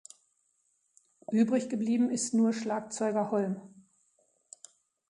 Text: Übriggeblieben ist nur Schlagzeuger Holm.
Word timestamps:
Übriggeblieben 1.31 2.09
ist 2.09 2.33
nur 2.33 2.53
Schlagzeuger 2.53 3.29
Holm. 3.29 3.61